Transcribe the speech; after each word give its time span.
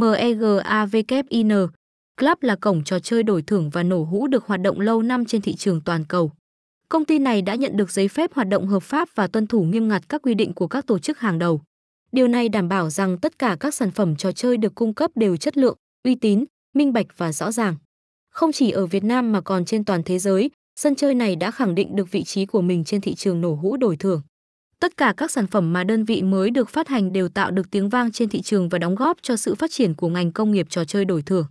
MEGAVKIN. 0.00 1.48
Club 2.20 2.38
là 2.40 2.56
cổng 2.56 2.84
trò 2.84 2.98
chơi 2.98 3.22
đổi 3.22 3.42
thưởng 3.42 3.70
và 3.70 3.82
nổ 3.82 4.04
hũ 4.04 4.26
được 4.26 4.46
hoạt 4.46 4.60
động 4.60 4.80
lâu 4.80 5.02
năm 5.02 5.24
trên 5.24 5.42
thị 5.42 5.54
trường 5.54 5.80
toàn 5.80 6.04
cầu. 6.04 6.30
Công 6.88 7.04
ty 7.04 7.18
này 7.18 7.42
đã 7.42 7.54
nhận 7.54 7.76
được 7.76 7.90
giấy 7.90 8.08
phép 8.08 8.32
hoạt 8.34 8.48
động 8.48 8.66
hợp 8.66 8.82
pháp 8.82 9.08
và 9.14 9.26
tuân 9.26 9.46
thủ 9.46 9.62
nghiêm 9.62 9.88
ngặt 9.88 10.08
các 10.08 10.22
quy 10.22 10.34
định 10.34 10.52
của 10.52 10.68
các 10.68 10.86
tổ 10.86 10.98
chức 10.98 11.18
hàng 11.18 11.38
đầu. 11.38 11.60
Điều 12.12 12.28
này 12.28 12.48
đảm 12.48 12.68
bảo 12.68 12.90
rằng 12.90 13.18
tất 13.18 13.38
cả 13.38 13.56
các 13.60 13.74
sản 13.74 13.90
phẩm 13.90 14.16
trò 14.16 14.32
chơi 14.32 14.56
được 14.56 14.74
cung 14.74 14.94
cấp 14.94 15.10
đều 15.14 15.36
chất 15.36 15.56
lượng, 15.56 15.76
uy 16.04 16.14
tín, 16.14 16.44
minh 16.74 16.92
bạch 16.92 17.06
và 17.16 17.32
rõ 17.32 17.52
ràng. 17.52 17.76
Không 18.30 18.52
chỉ 18.52 18.70
ở 18.70 18.86
Việt 18.86 19.04
Nam 19.04 19.32
mà 19.32 19.40
còn 19.40 19.64
trên 19.64 19.84
toàn 19.84 20.02
thế 20.02 20.18
giới, 20.18 20.50
sân 20.80 20.94
chơi 20.94 21.14
này 21.14 21.36
đã 21.36 21.50
khẳng 21.50 21.74
định 21.74 21.96
được 21.96 22.10
vị 22.10 22.24
trí 22.24 22.46
của 22.46 22.60
mình 22.60 22.84
trên 22.84 23.00
thị 23.00 23.14
trường 23.14 23.40
nổ 23.40 23.54
hũ 23.54 23.76
đổi 23.76 23.96
thưởng. 23.96 24.22
Tất 24.80 24.96
cả 24.96 25.14
các 25.16 25.30
sản 25.30 25.46
phẩm 25.46 25.72
mà 25.72 25.84
đơn 25.84 26.04
vị 26.04 26.22
mới 26.22 26.50
được 26.50 26.68
phát 26.68 26.88
hành 26.88 27.12
đều 27.12 27.28
tạo 27.28 27.50
được 27.50 27.70
tiếng 27.70 27.88
vang 27.88 28.12
trên 28.12 28.28
thị 28.28 28.42
trường 28.42 28.68
và 28.68 28.78
đóng 28.78 28.94
góp 28.94 29.16
cho 29.22 29.36
sự 29.36 29.54
phát 29.54 29.70
triển 29.70 29.94
của 29.94 30.08
ngành 30.08 30.32
công 30.32 30.52
nghiệp 30.52 30.66
trò 30.70 30.84
chơi 30.84 31.04
đổi 31.04 31.22
thưởng. 31.22 31.46